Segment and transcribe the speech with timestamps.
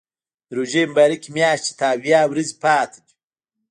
[0.47, 3.13] د روژې مبارکې میاشتې ته اویا ورځې پاتې دي.